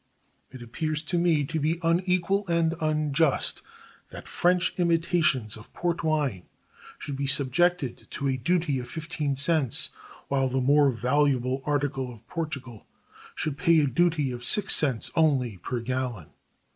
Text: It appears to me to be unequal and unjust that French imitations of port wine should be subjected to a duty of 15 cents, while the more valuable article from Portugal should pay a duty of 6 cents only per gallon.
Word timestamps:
It 0.49 0.63
appears 0.63 1.03
to 1.03 1.19
me 1.19 1.43
to 1.45 1.59
be 1.59 1.79
unequal 1.83 2.47
and 2.47 2.73
unjust 2.81 3.61
that 4.09 4.27
French 4.27 4.73
imitations 4.79 5.55
of 5.55 5.71
port 5.73 6.03
wine 6.03 6.45
should 6.97 7.15
be 7.15 7.27
subjected 7.27 8.07
to 8.09 8.27
a 8.27 8.35
duty 8.35 8.79
of 8.79 8.89
15 8.89 9.35
cents, 9.35 9.91
while 10.27 10.49
the 10.49 10.59
more 10.59 10.89
valuable 10.89 11.61
article 11.65 12.07
from 12.09 12.19
Portugal 12.21 12.87
should 13.35 13.59
pay 13.59 13.79
a 13.79 13.85
duty 13.87 14.31
of 14.31 14.43
6 14.43 14.75
cents 14.75 15.11
only 15.15 15.57
per 15.57 15.81
gallon. 15.81 16.31